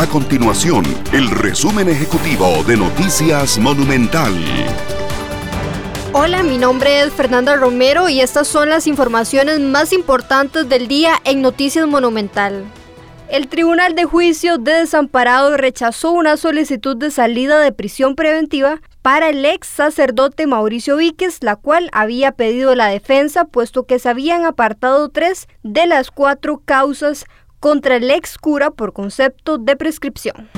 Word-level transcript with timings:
A 0.00 0.06
continuación, 0.06 0.82
el 1.12 1.28
resumen 1.28 1.86
ejecutivo 1.90 2.64
de 2.66 2.78
Noticias 2.78 3.58
Monumental. 3.58 4.32
Hola, 6.14 6.42
mi 6.42 6.56
nombre 6.56 7.02
es 7.02 7.12
Fernanda 7.12 7.54
Romero 7.56 8.08
y 8.08 8.22
estas 8.22 8.48
son 8.48 8.70
las 8.70 8.86
informaciones 8.86 9.60
más 9.60 9.92
importantes 9.92 10.66
del 10.70 10.88
día 10.88 11.16
en 11.24 11.42
Noticias 11.42 11.86
Monumental. 11.86 12.64
El 13.28 13.48
Tribunal 13.48 13.94
de 13.94 14.06
Juicio 14.06 14.56
de 14.56 14.72
Desamparado 14.72 15.58
rechazó 15.58 16.12
una 16.12 16.38
solicitud 16.38 16.96
de 16.96 17.10
salida 17.10 17.60
de 17.60 17.70
prisión 17.70 18.14
preventiva 18.14 18.80
para 19.02 19.28
el 19.28 19.44
ex 19.44 19.66
sacerdote 19.66 20.46
Mauricio 20.46 20.96
Víquez, 20.96 21.42
la 21.42 21.56
cual 21.56 21.90
había 21.92 22.32
pedido 22.32 22.74
la 22.74 22.86
defensa, 22.86 23.44
puesto 23.44 23.84
que 23.84 23.98
se 23.98 24.08
habían 24.08 24.46
apartado 24.46 25.10
tres 25.10 25.46
de 25.62 25.86
las 25.86 26.10
cuatro 26.10 26.62
causas 26.64 27.26
contra 27.60 27.96
el 27.96 28.10
ex 28.10 28.38
cura 28.38 28.70
por 28.70 28.92
concepto 28.92 29.58
de 29.58 29.76
prescripción. 29.76 30.48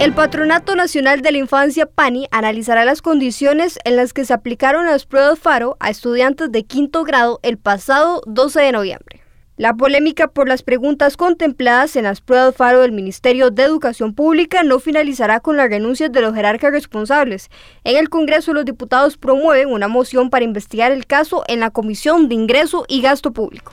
El 0.00 0.12
Patronato 0.14 0.76
Nacional 0.76 1.22
de 1.22 1.32
la 1.32 1.38
Infancia 1.38 1.86
PANI 1.86 2.28
analizará 2.30 2.84
las 2.84 3.02
condiciones 3.02 3.80
en 3.84 3.96
las 3.96 4.12
que 4.12 4.24
se 4.24 4.32
aplicaron 4.32 4.86
las 4.86 5.06
pruebas 5.06 5.40
FARO 5.40 5.76
a 5.80 5.90
estudiantes 5.90 6.52
de 6.52 6.64
quinto 6.64 7.02
grado 7.02 7.40
el 7.42 7.58
pasado 7.58 8.22
12 8.26 8.60
de 8.60 8.72
noviembre. 8.72 9.22
La 9.56 9.74
polémica 9.74 10.28
por 10.28 10.46
las 10.46 10.62
preguntas 10.62 11.16
contempladas 11.16 11.96
en 11.96 12.04
las 12.04 12.20
pruebas 12.20 12.54
FARO 12.54 12.82
del 12.82 12.92
Ministerio 12.92 13.50
de 13.50 13.64
Educación 13.64 14.14
Pública 14.14 14.62
no 14.62 14.78
finalizará 14.78 15.40
con 15.40 15.56
las 15.56 15.68
renuncias 15.68 16.12
de 16.12 16.20
los 16.20 16.32
jerarcas 16.32 16.70
responsables. 16.70 17.50
En 17.82 17.96
el 17.96 18.08
Congreso 18.08 18.52
los 18.52 18.64
diputados 18.64 19.16
promueven 19.16 19.72
una 19.72 19.88
moción 19.88 20.30
para 20.30 20.44
investigar 20.44 20.92
el 20.92 21.06
caso 21.06 21.42
en 21.48 21.58
la 21.58 21.70
Comisión 21.70 22.28
de 22.28 22.36
Ingreso 22.36 22.84
y 22.86 23.00
Gasto 23.00 23.32
Público. 23.32 23.72